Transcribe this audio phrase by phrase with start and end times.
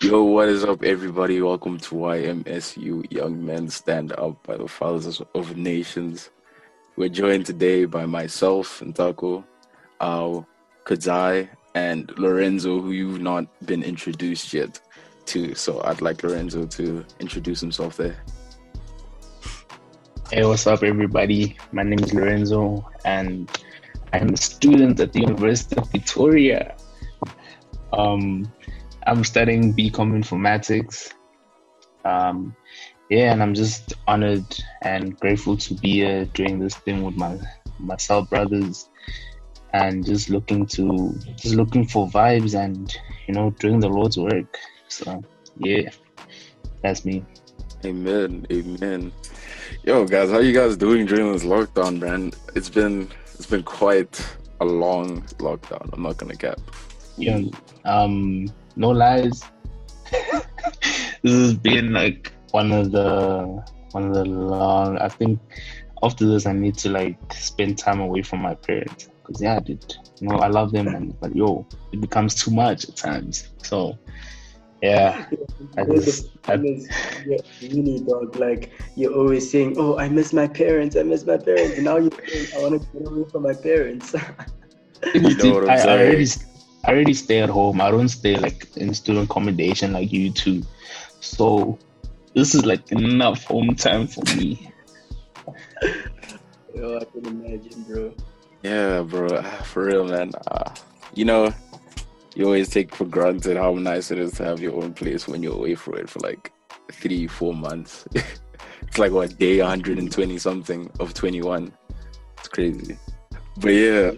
[0.00, 1.42] Yo, what is up, everybody?
[1.42, 6.30] Welcome to YMSU Young Men Stand Up by the Fathers of Nations.
[6.94, 9.42] We're joined today by myself, Ntako,
[9.98, 10.42] uh,
[10.84, 14.80] Kadzai, and Lorenzo, who you've not been introduced yet
[15.26, 15.56] to.
[15.56, 18.22] So I'd like Lorenzo to introduce himself there.
[20.30, 21.56] Hey, what's up, everybody?
[21.72, 23.50] My name is Lorenzo, and
[24.12, 26.76] I'm a student at the University of Victoria.
[27.92, 28.52] Um,
[29.08, 31.14] I'm studying BCom Informatics.
[32.04, 32.54] Um,
[33.08, 34.44] yeah, and I'm just honored
[34.82, 37.38] and grateful to be here doing this thing with my
[37.78, 38.90] myself brothers,
[39.72, 42.94] and just looking to just looking for vibes and
[43.26, 44.58] you know doing the Lord's work.
[44.88, 45.24] So
[45.56, 45.88] yeah,
[46.82, 47.24] that's me.
[47.86, 48.46] Amen.
[48.52, 49.10] Amen.
[49.84, 52.32] Yo, guys, how you guys doing during this lockdown, man?
[52.54, 54.22] It's been it's been quite
[54.60, 55.88] a long lockdown.
[55.94, 56.60] I'm not gonna cap.
[57.18, 57.42] Yeah.
[57.84, 58.48] Um.
[58.76, 59.42] No lies.
[60.10, 63.62] this has been like one of the
[63.92, 64.98] one of the long.
[64.98, 65.40] I think
[66.02, 69.96] after this, I need to like spend time away from my parents because yeah, dude,
[70.20, 73.48] you know, I love them, and but yo, it becomes too much at times.
[73.62, 73.98] So
[74.82, 75.26] yeah,
[75.76, 78.36] I just, I, yeah, really dog.
[78.36, 80.96] Like you're always saying, "Oh, I miss my parents.
[80.96, 83.54] I miss my parents." And now you're saying, "I want to get away from my
[83.54, 84.14] parents."
[85.14, 86.00] you know what I'm I, I saying?
[86.00, 86.26] already,
[86.84, 87.80] I already stay at home.
[87.80, 90.62] I don't stay like in student accommodation like you two.
[91.20, 91.78] So
[92.34, 94.72] this is like enough home time for me.
[96.74, 98.14] Yo, I can imagine, bro.
[98.62, 99.42] Yeah, bro.
[99.64, 100.32] For real, man.
[100.46, 100.72] Uh,
[101.14, 101.52] you know,
[102.34, 105.42] you always take for granted how nice it is to have your own place when
[105.42, 106.52] you're away from it for like
[106.92, 108.06] three, four months.
[108.82, 111.72] it's like what day 120 something of 21.
[112.38, 112.96] It's crazy.
[113.58, 114.12] But yeah,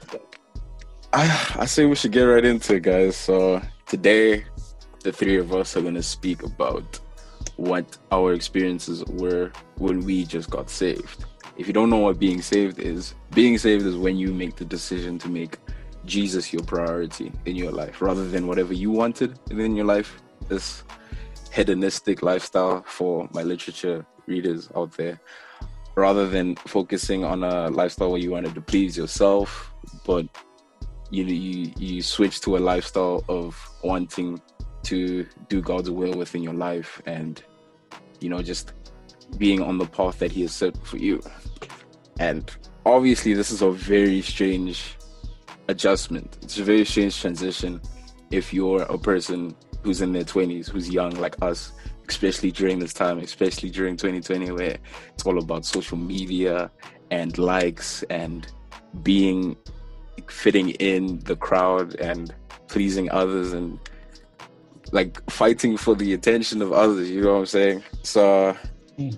[1.12, 3.16] I I say we should get right into it, guys.
[3.16, 4.44] So today,
[5.02, 7.00] the three of us are gonna speak about
[7.56, 11.24] what our experiences were when we just got saved.
[11.56, 14.64] If you don't know what being saved is, being saved is when you make the
[14.64, 15.58] decision to make
[16.06, 20.22] Jesus your priority in your life rather than whatever you wanted in your life.
[20.48, 20.84] This
[21.52, 25.20] hedonistic lifestyle for my literature readers out there,
[25.96, 29.72] rather than focusing on a lifestyle where you wanted to please yourself,
[30.06, 30.26] but
[31.10, 34.40] you you you switch to a lifestyle of wanting
[34.84, 37.42] to do God's will within your life and
[38.20, 38.72] you know just
[39.38, 41.22] being on the path that he has set for you.
[42.18, 42.50] And
[42.84, 44.96] obviously this is a very strange
[45.68, 46.38] adjustment.
[46.42, 47.80] It's a very strange transition
[48.30, 51.72] if you're a person who's in their 20s, who's young like us,
[52.08, 54.76] especially during this time, especially during 2020, where
[55.14, 56.70] it's all about social media
[57.10, 58.52] and likes and
[59.02, 59.56] being
[60.28, 62.34] fitting in the crowd and
[62.68, 63.78] pleasing others and
[64.92, 67.08] like fighting for the attention of others.
[67.10, 67.82] You know what I'm saying?
[68.02, 68.56] So
[68.98, 69.16] Mm.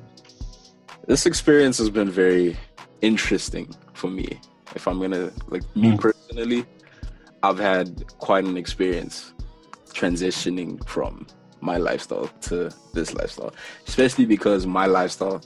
[1.07, 2.57] this experience has been very
[3.01, 4.39] interesting for me.
[4.75, 6.01] If I'm gonna like me Mm.
[6.01, 6.67] personally,
[7.43, 9.33] I've had quite an experience
[9.93, 11.27] transitioning from
[11.61, 13.55] my lifestyle to this lifestyle,
[13.87, 15.41] especially because my lifestyle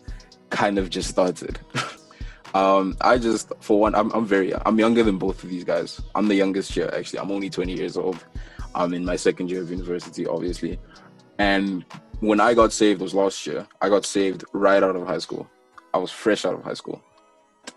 [0.50, 1.58] kind of just started.
[2.56, 6.00] um, I just, for one, I'm, I'm very, I'm younger than both of these guys.
[6.14, 7.18] I'm the youngest here, actually.
[7.18, 8.24] I'm only 20 years old.
[8.74, 10.78] I'm in my second year of university, obviously.
[11.38, 11.84] And
[12.20, 13.66] when I got saved was last year.
[13.82, 15.46] I got saved right out of high school.
[15.92, 17.02] I was fresh out of high school.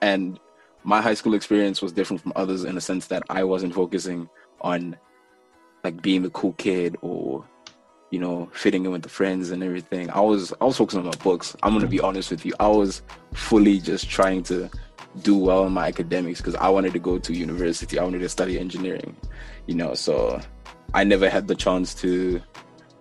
[0.01, 0.39] And
[0.83, 4.29] my high school experience was different from others in the sense that I wasn't focusing
[4.61, 4.95] on
[5.83, 7.45] like being the cool kid or
[8.11, 10.09] you know fitting in with the friends and everything.
[10.09, 11.55] I was I was focusing on my books.
[11.63, 12.53] I'm gonna be honest with you.
[12.59, 13.01] I was
[13.33, 14.69] fully just trying to
[15.21, 17.97] do well in my academics because I wanted to go to university.
[17.99, 19.15] I wanted to study engineering.
[19.67, 20.39] You know, so
[20.93, 22.41] I never had the chance to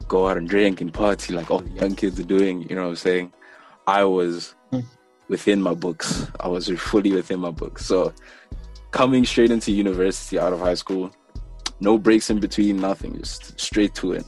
[0.09, 2.67] go out and drink and party like all the young kids are doing.
[2.69, 3.33] You know what I'm saying?
[3.87, 4.81] I was Hmm.
[5.29, 6.27] within my books.
[6.41, 7.87] I was fully within my books.
[7.87, 8.13] So
[8.91, 11.11] coming straight into university out of high school,
[11.81, 14.25] no breaks in between, nothing, just straight to it.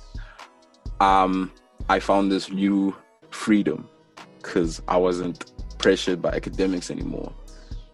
[1.00, 1.53] Um,
[1.88, 2.95] I found this new
[3.30, 3.89] freedom
[4.39, 7.33] because I wasn't pressured by academics anymore.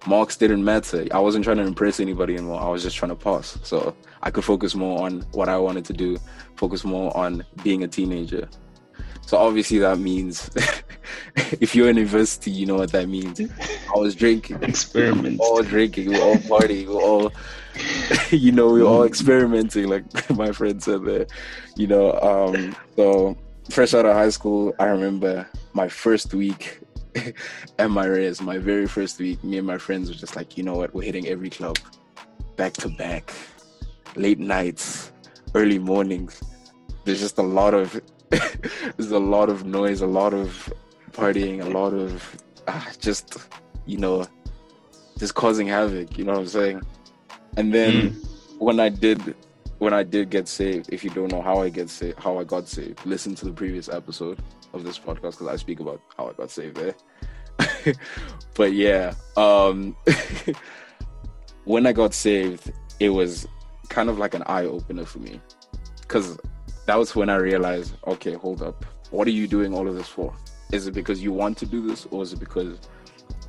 [0.06, 1.06] Marks didn't matter.
[1.10, 2.60] I wasn't trying to impress anybody anymore.
[2.60, 3.58] I was just trying to pass.
[3.62, 6.19] So I could focus more on what I wanted to do,
[6.56, 8.48] focus more on being a teenager.
[9.22, 10.48] So obviously that means
[11.60, 13.40] if you're in university, you know what that means.
[13.40, 15.40] I was drinking, Experiment.
[15.40, 17.32] all drinking, we all partying, we all,
[18.31, 21.26] you know, we are all experimenting, like my friend said there,
[21.76, 22.12] you know.
[22.20, 23.37] Um, so
[23.70, 26.81] fresh out of high school, I remember my first week
[27.78, 29.43] at my res, my very first week.
[29.43, 31.78] Me and my friends were just like, you know what, we're hitting every club,
[32.56, 33.32] back to back,
[34.14, 35.12] late nights,
[35.55, 36.43] early mornings.
[37.05, 38.00] there's just a lot of
[38.31, 40.72] there's a lot of noise, a lot of
[41.12, 42.37] partying, a lot of
[42.69, 43.37] ah, just
[43.87, 44.26] you know
[45.19, 46.19] just causing havoc.
[46.19, 46.82] You know what I'm saying?
[47.56, 48.58] And then mm.
[48.58, 49.35] when I did
[49.79, 52.44] when I did get saved, if you don't know how I get saved, how I
[52.44, 54.38] got saved, listen to the previous episode
[54.73, 57.94] of this podcast because I speak about how I got saved there.
[58.55, 59.94] but yeah, um,
[61.64, 63.47] when I got saved, it was
[63.88, 65.41] kind of like an eye opener for me
[66.00, 66.38] because
[66.87, 70.08] that was when I realized, okay, hold up, what are you doing all of this
[70.08, 70.35] for?
[70.73, 72.79] Is it because you want to do this, or is it because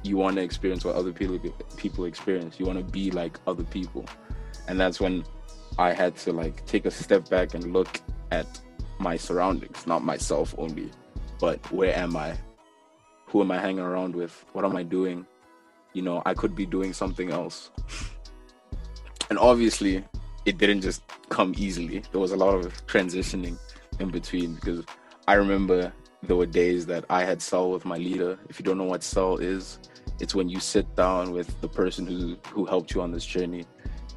[0.08, 1.40] you want to experience what other people
[1.76, 2.60] people experience?
[2.60, 4.06] You want to be like other people,
[4.68, 5.24] and that's when
[5.78, 8.02] I had to like take a step back and look
[8.32, 8.60] at
[9.00, 10.92] my surroundings, not myself only,
[11.40, 12.38] but where am I?
[13.28, 14.46] Who am I hanging around with?
[14.54, 15.26] What am I doing?
[15.94, 17.72] You know, I could be doing something else.
[19.30, 20.06] And obviously,
[20.46, 22.02] it didn't just come easily.
[22.14, 23.58] There was a lot of transitioning
[24.00, 24.86] in between because
[25.28, 25.92] I remember
[26.24, 28.40] there were days that I had cell with my leader.
[28.48, 29.80] If you don't know what cell is,
[30.20, 33.66] it's when you sit down with the person who who helped you on this journey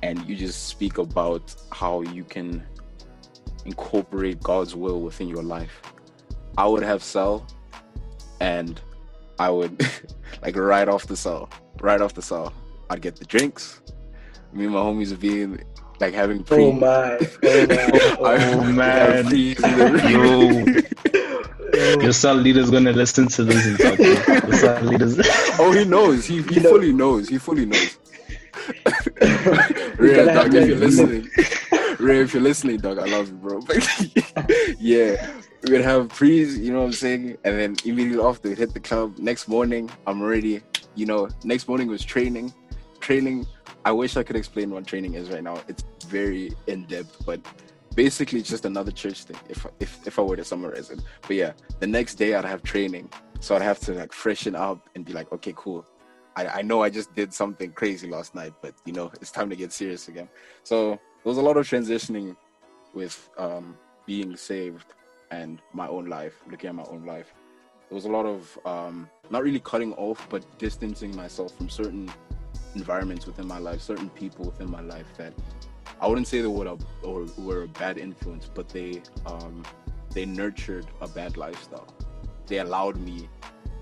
[0.02, 2.62] and you just speak about how you can
[3.67, 5.82] incorporate God's will within your life.
[6.56, 7.47] I would have cell
[8.41, 8.81] and
[9.38, 9.87] I would
[10.43, 11.50] like right off the cell,
[11.81, 12.53] right off the cell,
[12.88, 13.82] I'd get the drinks.
[14.53, 15.62] Me and my homies would be in,
[16.00, 16.64] like having oh pre.
[16.64, 17.19] Oh my!
[17.44, 18.38] Oh, my.
[18.41, 19.31] oh man!
[20.11, 20.64] Yo.
[21.99, 23.99] Your cell leader's gonna listen to this and talk.
[23.99, 25.19] Your cell leader's.
[25.59, 26.27] oh, he knows.
[26.27, 27.29] He, he fully knows.
[27.29, 27.99] He fully knows.
[29.99, 31.29] Ray, dog, if you're listening,
[31.99, 33.61] Ray, if you're listening, dog, I love you, bro.
[34.79, 35.33] yeah,
[35.63, 38.73] we would have pre's, you know what I'm saying, and then immediately after we hit
[38.75, 39.19] the club.
[39.19, 40.63] Next morning, I'm ready.
[40.95, 42.53] You know, next morning was training.
[43.01, 43.47] Training.
[43.85, 45.63] I wish I could explain what training is right now.
[45.69, 47.41] It's very in depth, but
[47.95, 49.39] basically just another church thing.
[49.49, 52.63] If if if I were to summarize it, but yeah, the next day I'd have
[52.63, 53.11] training,
[53.41, 55.87] so I'd have to like freshen up and be like, okay, cool.
[56.37, 59.51] I, I know I just did something crazy last night, but you know it's time
[59.51, 60.29] to get serious again.
[60.63, 62.37] So there was a lot of transitioning
[62.95, 63.77] with um,
[64.07, 64.87] being saved
[65.31, 67.33] and my own life, looking at my own life.
[67.89, 72.11] There was a lot of um, not really cutting off, but distancing myself from certain
[72.75, 75.33] environments within my life, certain people within my life that
[76.00, 79.62] I wouldn't say they were a, or were a bad influence, but they um,
[80.14, 81.87] they nurtured a bad lifestyle.
[82.47, 83.29] They allowed me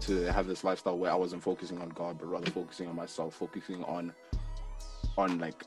[0.01, 3.35] to have this lifestyle where I wasn't focusing on God, but rather focusing on myself,
[3.35, 4.13] focusing on
[5.17, 5.65] on like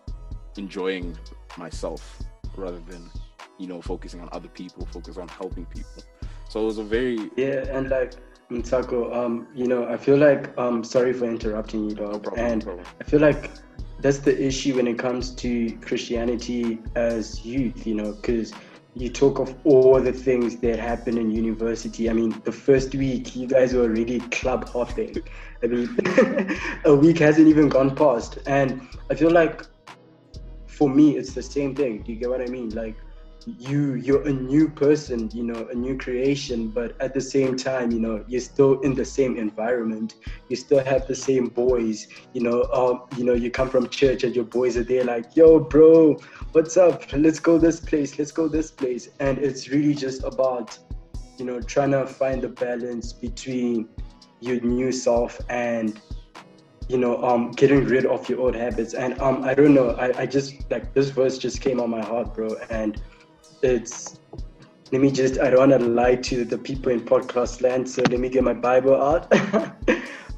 [0.57, 1.17] enjoying
[1.57, 2.21] myself
[2.55, 3.09] rather than
[3.57, 6.03] you know focusing on other people, focus on helping people.
[6.49, 8.13] So it was a very yeah, and like
[8.51, 12.45] Ntako, um, you know, I feel like um, sorry for interrupting you, dog, no problem,
[12.45, 13.49] and no I feel like
[14.01, 18.53] that's the issue when it comes to Christianity as youth, you know, because
[18.95, 22.09] you talk of all the things that happen in university.
[22.09, 25.15] I mean, the first week you guys were already club hopping.
[25.63, 25.97] I mean,
[26.85, 29.63] a week hasn't even gone past, and I feel like
[30.65, 32.01] for me it's the same thing.
[32.01, 32.69] Do you get what I mean?
[32.69, 32.97] Like
[33.45, 37.91] you you're a new person you know a new creation but at the same time
[37.91, 40.15] you know you're still in the same environment.
[40.49, 44.23] You still have the same boys you know um you know you come from church
[44.23, 46.17] and your boys are there like yo bro
[46.51, 47.03] what's up?
[47.13, 49.09] Let's go this place let's go this place.
[49.19, 50.77] And it's really just about
[51.37, 53.89] you know trying to find the balance between
[54.39, 55.99] your new self and
[56.87, 58.93] you know um getting rid of your old habits.
[58.93, 62.03] And um i don't know i, I just like this verse just came on my
[62.03, 62.55] heart bro.
[62.69, 63.01] And
[63.63, 64.19] it's
[64.91, 68.01] let me just i don't want to lie to the people in podcast land so
[68.09, 69.31] let me get my bible out.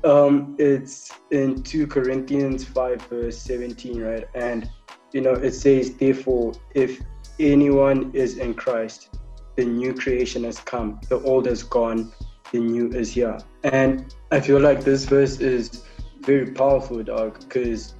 [0.03, 4.25] Um, it's in 2 corinthians 5 verse 17 right?
[4.35, 4.69] And
[5.13, 7.01] you know it says therefore if
[7.39, 9.15] anyone is in christ
[9.55, 10.99] the new creation has come.
[11.07, 12.11] The old is gone
[12.51, 13.37] the new is here.
[13.63, 15.83] And i feel like this verse is
[16.19, 17.95] very powerful dog because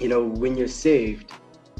[0.00, 1.32] you know when you're saved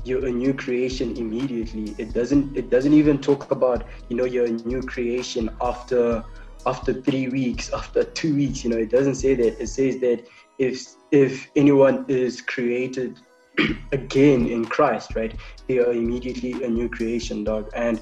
[0.04, 1.94] you're a new creation immediately.
[1.98, 6.24] It doesn't it doesn't even talk about you know you're a new creation after
[6.66, 9.60] after three weeks after two weeks you know it doesn't say that.
[9.60, 10.26] It says that
[10.58, 13.18] if if anyone is created
[13.92, 15.34] again in christ right
[15.68, 17.70] they are immediately a new creation dog.
[17.74, 18.00] And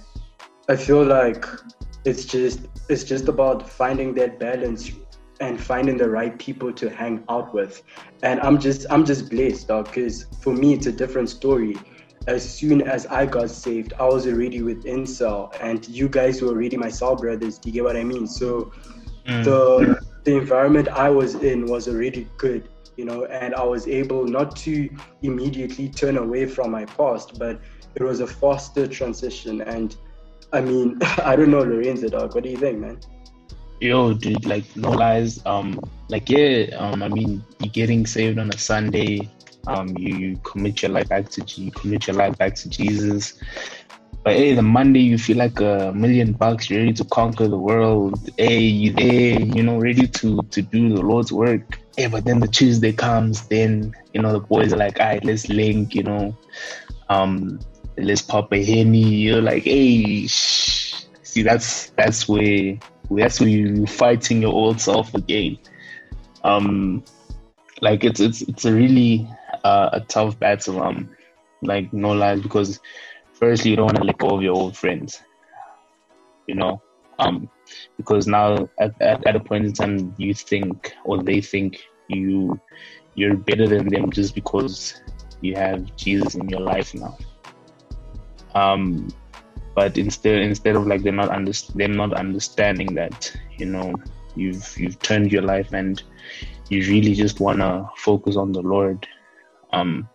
[0.69, 1.45] i feel like
[2.05, 4.91] it's just it's just about finding that balance
[5.41, 7.83] and finding the right people to hang out with
[8.23, 11.77] and i'm just i'm just blessed dog because for me it's a different story
[12.27, 16.49] as soon as i got saved i was already with incel and you guys were
[16.49, 18.71] already my cell brothers do you get what i mean so
[19.27, 19.45] mm.
[19.45, 24.27] the the environment i was in was already good you know and i was able
[24.27, 24.89] not to
[25.23, 27.61] immediately turn away from my past but
[27.95, 29.97] it was a faster transition and
[30.53, 32.35] I mean, I don't know Lorenzo dog.
[32.35, 33.01] What do you think, man?
[33.81, 35.41] Yo, dude, like no lies.
[35.47, 39.27] Um, like yeah, um, I mean, you're getting saved on a Sunday.
[39.67, 43.41] Um, you, you commit your life back to you commit your life back to Jesus.
[44.23, 47.59] But hey, the Monday you feel like a million bucks, you're ready to conquer the
[47.59, 48.19] world.
[48.37, 51.79] Hey, you there, you know, ready to to do the Lord's work.
[51.97, 55.25] Hey, but then the Tuesday comes, then you know the boys are like, all right,
[55.25, 56.37] let's link, you know,
[57.09, 57.59] um,
[57.97, 59.09] let's pop a henny.
[59.09, 61.05] You're like, hey, shh.
[61.23, 62.79] see, that's that's where
[63.11, 65.59] that's where you fighting your old self again.
[66.45, 67.05] Um,
[67.81, 69.29] like it's it's it's a really
[69.65, 70.83] uh, a tough battle.
[70.83, 71.11] Um,
[71.63, 72.81] like no lies, because
[73.33, 75.21] firstly you don't want to let go of your old friends.
[76.47, 76.83] You know,
[77.19, 77.49] um,
[77.97, 82.59] because now at, at, at a point in time you think or they think you
[83.15, 85.01] you're better than them just because
[85.41, 87.17] you have Jesus in your life now.
[88.55, 89.09] Um,
[89.81, 93.95] but instead instead of like they're not under, they're not understanding that you know
[94.37, 96.03] you've you've turned your life and
[96.69, 99.09] you really just want to focus on the Lord.
[99.73, 100.07] Um,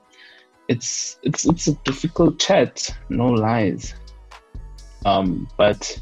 [0.68, 3.96] it's it's it's a difficult chat, no lies.
[5.04, 6.00] Um, but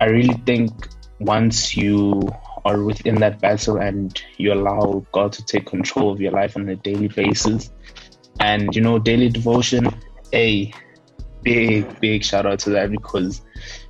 [0.00, 0.72] I really think
[1.20, 2.28] once you
[2.64, 6.68] are within that battle and you allow God to take control of your life on
[6.68, 7.70] a daily basis,
[8.40, 9.86] and you know daily devotion,
[10.32, 10.74] a
[11.42, 13.42] big big shout out to that because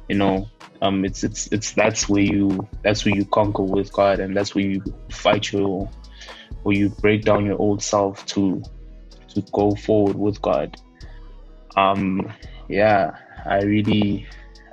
[0.08, 0.48] you know
[0.80, 4.54] um it's it's it's that's where you that's where you conquer with God and that's
[4.54, 5.88] where you fight your
[6.62, 8.62] where you break down your old self to
[9.28, 10.76] to go forward with God.
[11.76, 12.32] Um
[12.68, 14.26] yeah, I really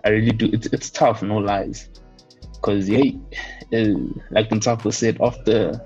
[0.03, 1.89] I really do it's it's tough, no lies.
[2.61, 3.11] Cause yeah,
[3.73, 3.95] uh,
[4.31, 5.79] like Ntako said, after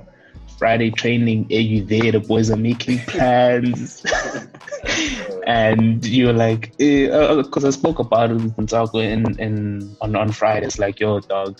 [0.57, 2.11] Friday training, are you there?
[2.11, 4.03] The boys are making plans.
[5.45, 10.15] and you're like, because eh, uh, I spoke about it with Ntako in, in on,
[10.15, 10.65] on Friday.
[10.65, 11.59] It's like, yo, dog,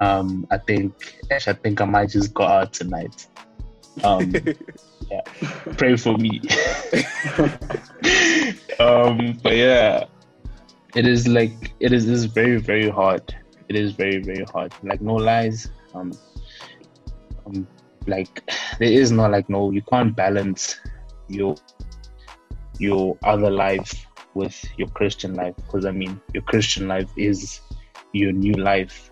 [0.00, 3.26] um, I think, I think I might just go out tonight.
[4.02, 4.34] Um,
[5.10, 5.20] yeah,
[5.76, 6.40] pray for me.
[8.78, 10.04] um, but yeah,
[10.94, 13.34] it is like it is, it is very very hard.
[13.68, 14.72] It is very very hard.
[14.82, 15.70] Like no lies.
[15.94, 16.12] Um,
[17.46, 17.66] um,
[18.06, 20.80] like there is no like no you can't balance
[21.28, 21.54] your
[22.78, 27.60] your other life with your Christian life because I mean your Christian life is
[28.12, 29.10] your new life.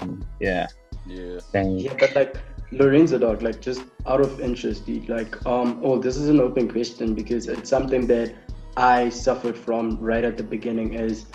[0.00, 0.66] Um, yeah.
[1.06, 1.40] Yeah.
[1.54, 2.36] Yeah, but like
[2.70, 6.68] Lorenzo dog, like just out of interest, dude, like um oh this is an open
[6.68, 8.34] question because it's something that
[8.76, 11.26] I suffered from right at the beginning is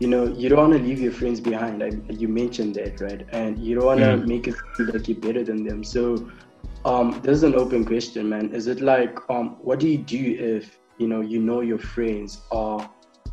[0.00, 3.26] you know you don't want to leave your friends behind I, you mentioned that right
[3.32, 4.26] and you don't want to mm.
[4.26, 6.30] make it feel like you're better than them so
[6.86, 10.36] um this is an open question man is it like um what do you do
[10.56, 12.88] if you know you know your friends are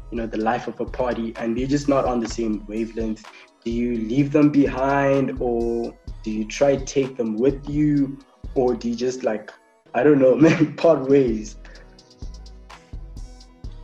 [0.09, 3.25] you know the life of a party and they're just not on the same wavelength.
[3.65, 5.93] Do you leave them behind or
[6.23, 8.17] do you try to take them with you
[8.55, 9.51] or do you just like
[9.93, 11.57] i don't know man part ways?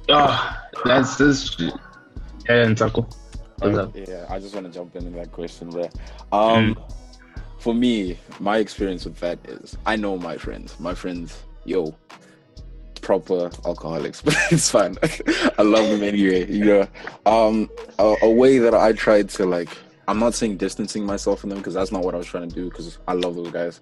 [0.08, 1.72] Oh that's this yeah
[2.48, 3.08] and Taco.
[3.62, 5.90] yeah i just want to jump in that question there.
[6.32, 6.94] Um mm.
[7.60, 10.80] for me my experience with that is i know my friends.
[10.80, 11.94] My friends yo
[13.04, 14.98] proper alcoholics, but it's fine.
[15.58, 16.50] I love them anyway.
[16.52, 16.88] You know,
[17.26, 17.70] um,
[18.00, 19.70] a, a, way that I tried to like,
[20.08, 22.56] I'm not saying distancing myself from them because that's not what I was trying to
[22.56, 22.70] do.
[22.70, 23.82] Because I love those guys.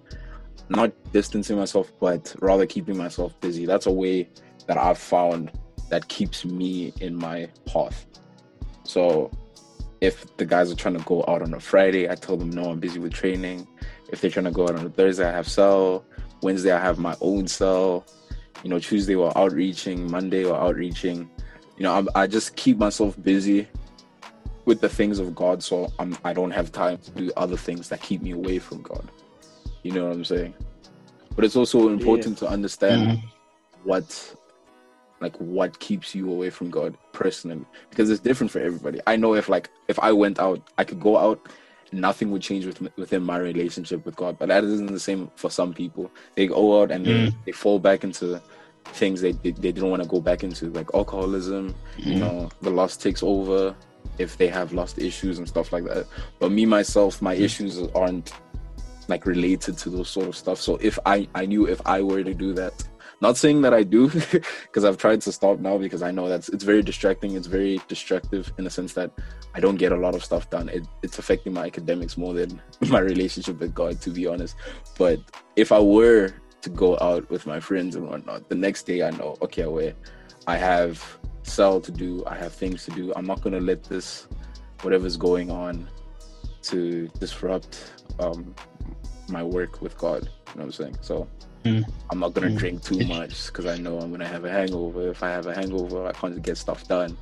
[0.68, 3.64] Not distancing myself, but rather keeping myself busy.
[3.64, 4.28] That's a way
[4.66, 5.50] that I've found
[5.88, 8.06] that keeps me in my path.
[8.84, 9.30] So
[10.00, 12.70] if the guys are trying to go out on a Friday, I tell them no,
[12.70, 13.66] I'm busy with training.
[14.10, 16.04] If they're trying to go out on a Thursday, I have cell.
[16.42, 18.04] Wednesday, I have my own cell
[18.62, 21.28] you know tuesday we're outreaching monday we're outreaching.
[21.76, 23.66] You know I, I just keep myself busy
[24.64, 27.88] with the things of god so I'm, i don't have time to do other things
[27.88, 29.08] that keep me away from god.
[29.82, 30.54] You know what i'm saying?
[31.34, 32.46] But it's also important yeah.
[32.46, 33.26] to understand mm-hmm.
[33.88, 34.36] what
[35.20, 37.64] like what keeps you away from god personally.
[37.90, 39.00] Because it's different for everybody.
[39.06, 41.48] I know if like if i went out i could go out
[41.92, 44.38] nothing would change with, within my relationship with God.
[44.38, 46.10] But that isn't the same for some people.
[46.34, 47.26] They go out and mm.
[47.30, 48.40] they, they fall back into
[48.84, 52.06] things they, they, they didn't want to go back into, like alcoholism, mm.
[52.06, 53.74] you know, the lust takes over
[54.18, 56.06] if they have lust issues and stuff like that.
[56.38, 57.40] But me, myself, my mm.
[57.40, 58.32] issues aren't
[59.08, 60.60] like related to those sort of stuff.
[60.60, 62.84] So if I, I knew if I were to do that,
[63.22, 66.48] not saying that I do, because I've tried to stop now because I know that's
[66.48, 67.36] it's very distracting.
[67.36, 69.12] It's very destructive in the sense that
[69.54, 70.68] I don't get a lot of stuff done.
[70.68, 74.56] It, it's affecting my academics more than my relationship with God, to be honest.
[74.98, 75.20] But
[75.54, 79.10] if I were to go out with my friends and whatnot, the next day I
[79.10, 79.94] know, okay, wait,
[80.48, 83.12] I have cell to do, I have things to do.
[83.14, 84.26] I'm not gonna let this
[84.82, 85.88] whatever's going on
[86.62, 88.52] to disrupt um,
[89.28, 90.24] my work with God.
[90.24, 90.98] You know what I'm saying?
[91.02, 91.28] So
[91.64, 91.84] Mm.
[92.10, 92.58] I'm not gonna Mm.
[92.58, 95.08] drink too much because I know I'm gonna have a hangover.
[95.10, 97.16] If I have a hangover, I can't get stuff done,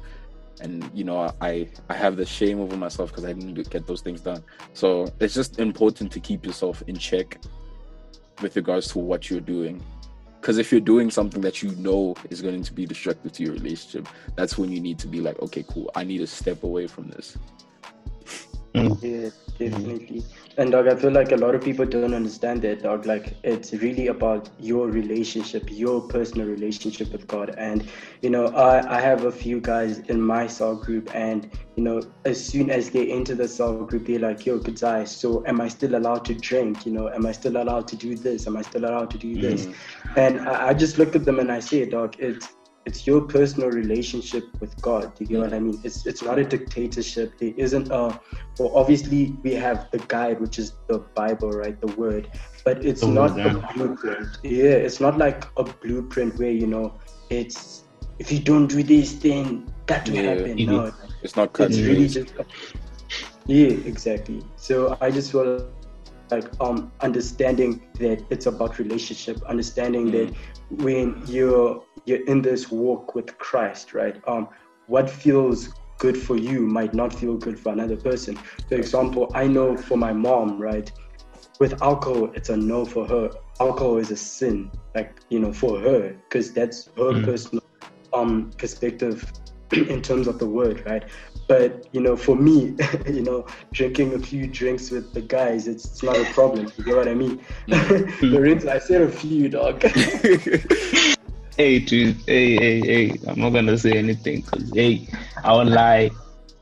[0.61, 4.01] and you know I I have the shame over myself because I didn't get those
[4.01, 4.43] things done.
[4.73, 7.39] So it's just important to keep yourself in check
[8.41, 9.83] with regards to what you're doing.
[10.41, 13.53] Because if you're doing something that you know is going to be destructive to your
[13.53, 16.87] relationship, that's when you need to be like, okay, cool, I need to step away
[16.87, 17.37] from this.
[18.75, 20.25] Yeah, definitely.
[20.57, 23.07] And dog, I feel like a lot of people don't understand that, dog.
[23.07, 27.55] Like it's really about your relationship, your personal relationship with God.
[27.57, 27.89] And
[28.23, 32.03] you know, I, I have a few guys in my cell group, and you know,
[32.25, 35.05] as soon as they enter the cell group, they're like, "Yo, good guy.
[35.05, 36.87] So, am I still allowed to drink?
[36.87, 38.47] You know, am I still allowed to do this?
[38.47, 39.75] Am I still allowed to do this?" Mm.
[40.17, 42.49] And I, I just look at them and I say, dog, it's
[42.91, 45.13] it's your personal relationship with God.
[45.21, 45.81] You get what I mean?
[45.91, 47.39] It's it's not a dictatorship.
[47.43, 48.21] There isn't a
[48.59, 51.81] well obviously we have the guide, which is the Bible, right?
[51.81, 52.31] The word.
[52.65, 53.73] But it's The not word, a yeah.
[53.75, 54.29] blueprint.
[54.43, 56.87] Yeah, it's not like a blueprint where, you know,
[57.31, 57.85] it's
[58.19, 60.35] if you don't do this then that will Yeah.
[60.35, 60.65] happen.
[60.67, 60.93] No,
[61.23, 62.15] It's not cut it's and really paste.
[62.15, 62.35] just
[63.47, 65.47] yeah exactly so i just feel
[66.31, 70.13] like um understanding that it's about relationship understanding Mm.
[70.17, 70.29] that
[70.85, 74.21] when you're you're in this walk with christ right?
[74.27, 74.49] Um
[74.87, 78.37] what feels good for you might not feel good for another person.
[78.69, 80.91] For example i know for my mom right
[81.59, 83.31] with alcohol it's a no for her.
[83.61, 87.25] Alcohol is a sin like you know for her because that's her Mm.
[87.25, 87.63] personal
[88.13, 89.31] um perspective
[89.73, 91.05] in terms of the word right?
[91.47, 92.77] But you know for me
[93.07, 96.85] you know drinking a few drinks with the guys it's, it's not a problem you
[96.85, 97.41] get what i mean?
[98.23, 99.85] Lorenzo, i said a few dog
[101.61, 102.17] Hey, dude.
[102.27, 103.21] Hey, hey, hey.
[103.29, 105.07] I'm not gonna say anything because hey,
[105.45, 106.11] I would lie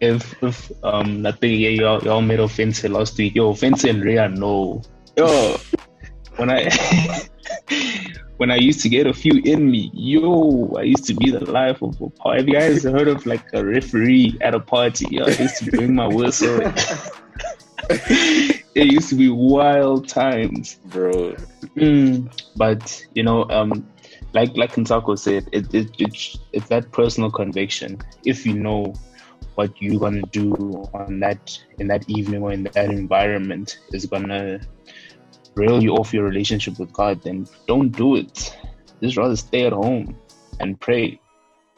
[0.01, 1.55] if if um nothing.
[1.55, 3.37] Yeah, y'all y'all made offense last week.
[3.37, 4.83] Yo, offense and Rhea, no.
[5.17, 5.61] Yo,
[6.35, 6.69] when I
[8.39, 11.45] when I used to get a few in me, yo, I used to be the
[11.45, 12.41] life of a party.
[12.41, 15.07] Have you guys heard of like a referee at a party?
[15.13, 16.59] Yo, I used to bring my whistle.
[17.89, 20.75] it used to be wild times.
[20.87, 21.37] Bro.
[21.77, 23.87] Mm, but you know, um,
[24.33, 27.99] like like Ntako said, it, it it's it's that personal conviction.
[28.25, 28.95] If you know
[29.55, 30.53] what you're gonna do
[30.95, 34.61] on that in that evening or in that environment is gonna
[35.55, 38.57] rail you off your relationship with God, then don't do it.
[39.03, 40.17] Just rather stay at home
[40.61, 41.21] and pray.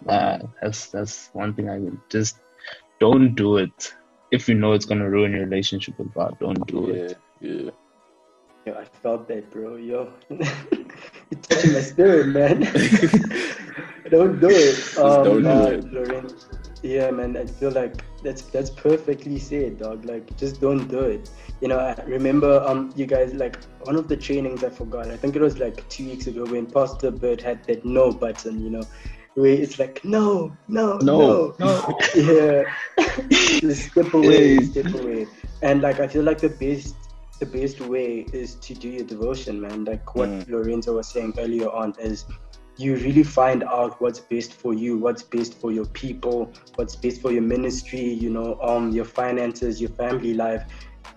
[0.09, 2.41] Uh, that's that's one thing I would just
[2.99, 3.95] don't do it.
[4.31, 7.19] If you know it's gonna ruin your relationship with God, don't do it.
[7.41, 7.71] Yeah, yeah.
[8.71, 9.77] Yo, I felt that, bro.
[9.77, 12.61] Yo, you're touching my spirit, man.
[14.11, 14.97] don't do it.
[14.99, 15.93] Um, don't do uh, it.
[15.93, 16.31] Lauren.
[16.83, 17.37] Yeah, man.
[17.37, 20.05] I feel like that's that's perfectly said, dog.
[20.05, 21.31] Like, just don't do it.
[21.61, 25.09] You know, I remember um, you guys like one of the trainings I forgot.
[25.11, 28.63] I think it was like two weeks ago when Pastor Bird had that no button.
[28.63, 28.83] You know,
[29.35, 31.99] where it's like no, no, No, no, no.
[32.15, 32.63] yeah.
[33.61, 34.63] just step away, Hey.
[34.63, 35.27] step away.
[35.63, 36.95] And like I feel like the best
[37.41, 39.85] the best way is to do your devotion, man.
[39.85, 40.49] Like what Mm.
[40.49, 42.27] Lorenzo was saying earlier on is
[42.77, 47.21] you really find out what's best for you, what's best for your people, what's best
[47.23, 50.65] for your ministry, you know, um your finances, your family life.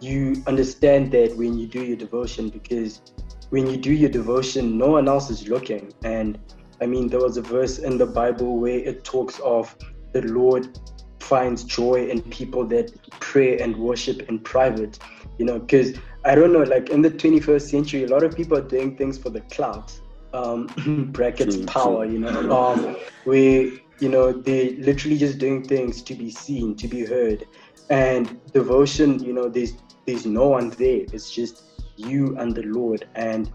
[0.02, 3.02] You understand that when you do your devotion because
[3.50, 5.94] when you do your devotion, no one else is looking.
[6.04, 6.40] And
[6.82, 9.76] I mean, there was a verse in the Bible where it talks of
[10.14, 10.68] the Lord
[11.20, 15.00] finds joy in people that pray and worship in private.
[15.38, 15.94] You know, because
[16.26, 19.18] I don't know, like in the 21st century, a lot of people are doing things
[19.18, 20.00] for the clout,
[20.34, 20.68] um,
[21.12, 22.06] brackets True, power.
[22.06, 22.14] true.
[22.14, 26.88] You know, um, where you know they're literally just doing things to be seen, to
[26.88, 27.46] be heard,
[27.90, 29.24] and devotion.
[29.24, 29.74] You know, there's
[30.06, 31.02] there's no one there.
[31.12, 31.64] It's just
[31.98, 33.08] you and the Lord.
[33.16, 33.52] And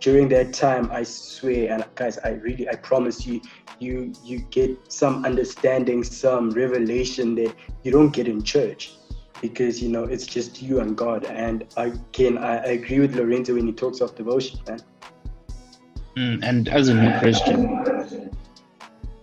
[0.00, 3.40] during that time, I swear, and guys, I really, I promise you,
[3.78, 8.94] you you get some understanding, some revelation that you don't get in church,
[9.40, 11.24] because you know it's just you and God.
[11.24, 14.80] And again, I, agree with Lorenzo when he talks of devotion, man.
[16.16, 18.30] Mm, and as a new Christian,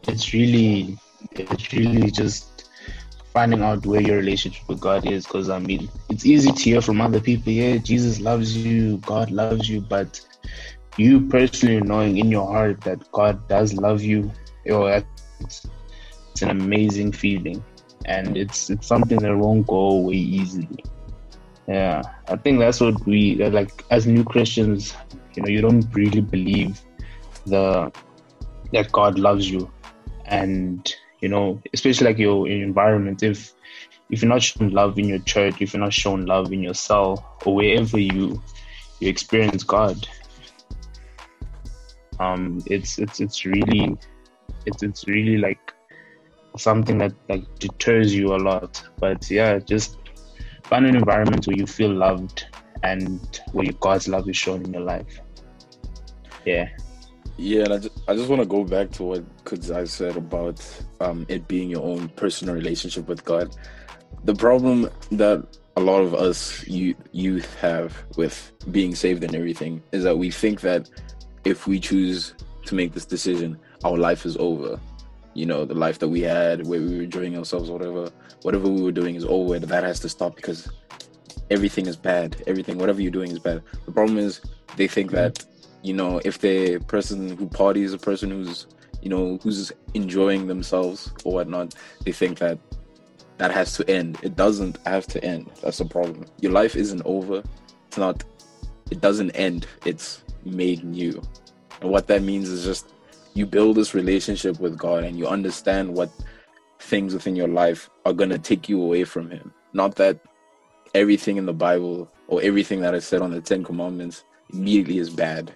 [0.07, 0.97] it's really,
[1.31, 2.69] it's really just
[3.33, 5.25] finding out where your relationship with God is.
[5.25, 9.31] Because I mean, it's easy to hear from other people, yeah, Jesus loves you, God
[9.31, 10.19] loves you, but
[10.97, 14.31] you personally knowing in your heart that God does love you,
[14.65, 15.67] yo, that's,
[16.31, 17.63] it's an amazing feeling,
[18.07, 20.83] and it's it's something that won't go away easily.
[21.67, 24.95] Yeah, I think that's what we like as new Christians.
[25.35, 26.81] You know, you don't really believe
[27.45, 27.91] the
[28.71, 29.69] that God loves you,
[30.25, 33.23] and you know, especially like your, your environment.
[33.23, 33.53] If
[34.09, 36.73] if you're not shown love in your church, if you're not shown love in your
[36.73, 38.41] cell or wherever you
[38.99, 40.07] you experience God,
[42.19, 43.97] um, it's it's it's really
[44.65, 45.66] it's it's really like
[46.57, 48.81] something that like deters you a lot.
[48.99, 49.97] But yeah, just
[50.63, 52.45] find an environment where you feel loved
[52.83, 55.19] and where God's love is shown in your life.
[56.45, 56.69] Yeah.
[57.39, 59.23] Yeah, and I just, I just want to go back to what
[59.71, 60.65] I said about
[60.99, 63.55] um, it being your own personal relationship with God.
[64.23, 70.03] The problem that a lot of us youth have with being saved and everything is
[70.03, 70.89] that we think that
[71.45, 72.33] if we choose
[72.65, 74.79] to make this decision, our life is over.
[75.37, 78.09] You know, the life that we had where we were enjoying ourselves, whatever,
[78.41, 79.59] whatever we were doing is over.
[79.59, 80.69] That has to stop because
[81.51, 82.43] everything is bad.
[82.47, 83.61] Everything, whatever you're doing is bad.
[83.85, 84.41] The problem is
[84.75, 85.45] they think that
[85.83, 88.67] you know, if the person who parties, a person who's,
[89.01, 92.59] you know, who's enjoying themselves or whatnot, they think that
[93.37, 94.17] that has to end.
[94.23, 95.49] It doesn't have to end.
[95.61, 96.25] That's the problem.
[96.41, 97.43] Your life isn't over.
[97.87, 98.23] It's not,
[98.89, 99.67] it doesn't end.
[99.85, 101.21] It's made new.
[101.81, 102.91] And what that means is just
[103.37, 106.09] you build this relationship with God and you understand what
[106.79, 109.53] things within your life are going to take you away from Him.
[109.73, 110.19] Not that
[110.93, 115.09] everything in the Bible or everything that is said on the Ten Commandments immediately is
[115.09, 115.55] bad.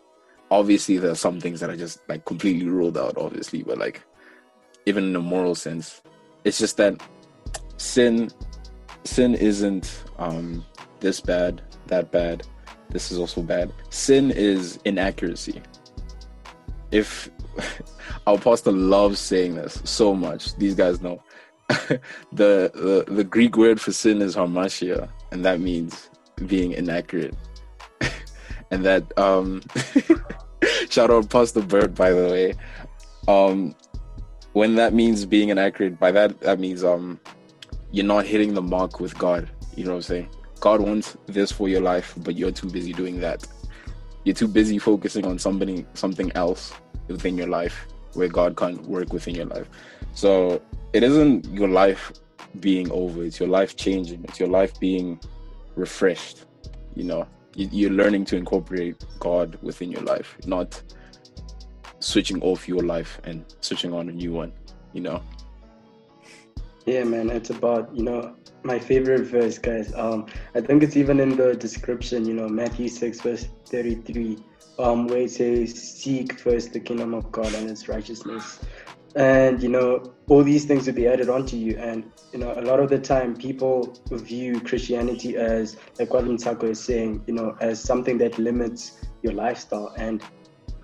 [0.50, 4.02] Obviously there are some things that are just like completely ruled out obviously but like
[4.86, 6.02] even in a moral sense
[6.44, 7.02] it's just that
[7.78, 8.30] sin
[9.06, 10.65] sin isn't um
[11.00, 12.46] this bad that bad
[12.91, 13.72] this is also bad.
[13.89, 15.62] Sin is inaccuracy.
[16.91, 17.30] If
[18.28, 21.22] our pastor loves saying this so much these guys know
[21.70, 22.00] the,
[22.34, 26.10] the the greek word for sin is hamartia and that means
[26.48, 27.36] being inaccurate
[28.72, 29.62] and that um
[30.90, 32.54] Shout out Pastor Bird, by the way.
[33.28, 33.76] Um,
[34.54, 37.20] when that means being inaccurate, by that that means um,
[37.92, 39.50] you're not hitting the mark with God.
[39.76, 40.30] You know what I'm saying?
[40.60, 43.48] God wants this for your life, but you're too busy doing that.
[44.26, 46.74] You're too busy focusing on somebody something else
[47.12, 49.67] within your life where God can't work within your life.
[50.13, 50.62] So
[50.93, 52.12] it isn't your life
[52.60, 55.19] being over, it's your life changing, it's your life being
[55.76, 56.45] refreshed,
[56.95, 60.82] you know you're learning to incorporate God within your life, not
[62.00, 64.54] switching off your life and switching on a new one,
[64.93, 65.21] you know?
[66.86, 69.93] Yeah, man, it's about, you know, my favorite verse, guys.
[69.95, 74.38] Um, I think it's even in the description, you know, Matthew 6, verse 33,
[74.80, 78.60] um, where it says, Seek first the kingdom of God and its righteousness.
[79.15, 81.78] And, you know, all these things will be added onto you.
[81.78, 86.69] And you know, a lot of the time people view Christianity as, like what Ntako
[86.69, 89.93] is saying, you know, as something that limits your lifestyle.
[89.97, 90.24] And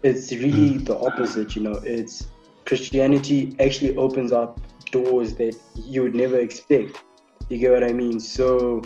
[0.04, 0.86] it's really mm.
[0.86, 2.28] the opposite, you know, it's
[2.66, 4.60] Christianity actually opens up
[4.92, 7.02] doors that you would never expect.
[7.50, 8.20] You get what I mean?
[8.20, 8.82] So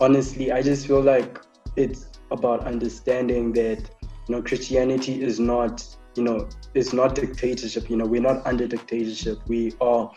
[0.00, 1.40] honestly, I just feel like
[1.76, 5.84] it's about understanding that, you know, Christianity is not,
[6.16, 7.88] you know, it's not dictatorship.
[7.90, 9.38] You know, we're not under dictatorship.
[9.46, 10.10] We are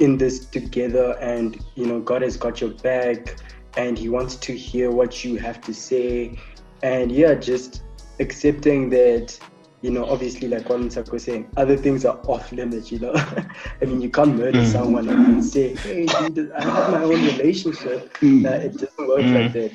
[0.00, 3.36] in this together and you know god has got your back
[3.76, 6.36] and he wants to hear what you have to say
[6.82, 7.82] and yeah just
[8.18, 9.38] accepting that
[9.84, 13.12] you know obviously like what Ntako was saying other things are off limits you know
[13.82, 14.72] i mean you can't murder mm.
[14.72, 18.46] someone and say hey dude, i have my own relationship mm.
[18.66, 19.34] it doesn't work mm.
[19.38, 19.72] like that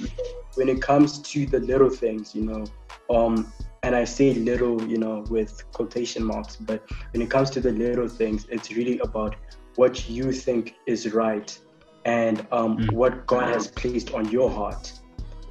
[0.56, 2.66] when it comes to the little things you know
[3.16, 7.62] um and I say little, you know, with quotation marks, but when it comes to
[7.62, 9.38] the little things, it's really about
[9.76, 11.58] what you think is right
[12.04, 12.92] and um, mm.
[12.92, 14.92] what God has placed on your heart.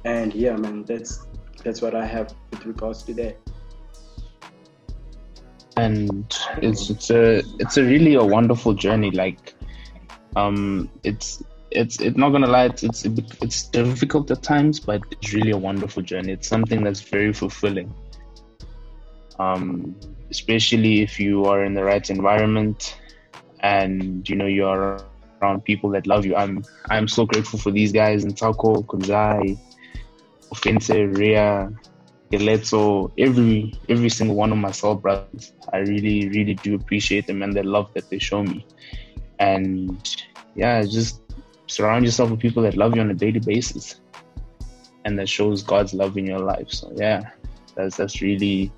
[0.05, 1.25] And yeah, man, that's
[1.63, 3.37] that's what I have with regards to that.
[5.79, 9.11] And it's it's a it's a really a wonderful journey.
[9.11, 9.53] Like,
[10.35, 13.05] um, it's it's it's not gonna lie, it's it's
[13.41, 16.33] it's difficult at times, but it's really a wonderful journey.
[16.33, 17.93] It's something that's very fulfilling.
[19.39, 19.95] Um,
[20.31, 22.97] especially if you are in the right environment
[23.61, 24.99] and you know you're
[25.41, 26.35] around people that love you.
[26.35, 29.57] I'm I'm so grateful for these guys and Taco, Kunzai,
[30.51, 31.71] Offense, Ria,
[32.31, 35.53] Geletso, every every single one of my soul brothers.
[35.73, 38.65] I really, really do appreciate them and the love that they show me.
[39.39, 40.23] And
[40.55, 41.21] yeah, just
[41.67, 44.01] surround yourself with people that love you on a daily basis
[45.05, 46.69] and that shows God's love in your life.
[46.69, 47.31] So yeah,
[47.75, 48.71] that's that's really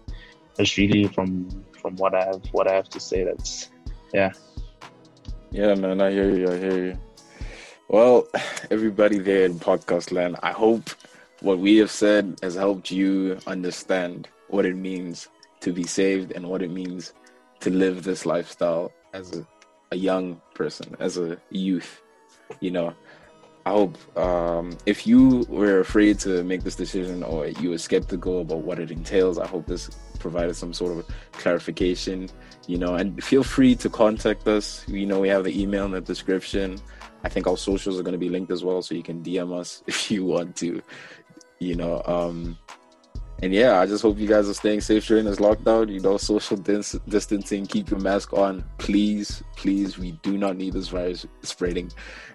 [0.55, 3.23] that's really from from what I have what I have to say.
[3.23, 3.69] That's
[4.13, 4.31] yeah.
[5.51, 6.49] Yeah, man, I hear you.
[6.49, 6.99] I hear you.
[7.89, 8.27] Well,
[8.71, 10.89] everybody there in podcast land, I hope
[11.41, 16.47] what we have said has helped you understand what it means to be saved and
[16.47, 17.13] what it means
[17.59, 19.45] to live this lifestyle as a,
[19.91, 22.01] a young person, as a youth,
[22.59, 22.93] you know,
[23.65, 28.41] I hope um, if you were afraid to make this decision or you were skeptical
[28.41, 32.29] about what it entails, I hope this provided some sort of clarification,
[32.67, 34.83] you know, and feel free to contact us.
[34.87, 36.79] You know, we have the email in the description.
[37.23, 39.55] I think our socials are going to be linked as well, so you can DM
[39.55, 40.81] us if you want to,
[41.61, 42.01] you know.
[42.05, 42.57] Um,
[43.43, 45.91] and yeah, I just hope you guys are staying safe during this lockdown.
[45.91, 49.97] You know, social dis- distancing, keep your mask on, please, please.
[49.97, 51.91] We do not need this virus spreading,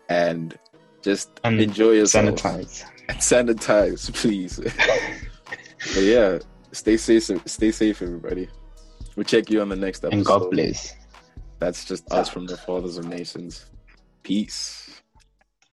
[0.08, 0.58] and
[1.02, 2.84] just And enjoy yourself Sanitize.
[3.08, 4.58] and sanitize, please.
[5.94, 6.38] but yeah,
[6.72, 7.22] stay safe.
[7.46, 8.48] Stay safe, everybody.
[9.14, 10.16] We'll check you on the next episode.
[10.16, 10.94] And God bless.
[11.58, 13.66] That's just us from the Fathers of Nations.
[14.22, 15.00] Peace.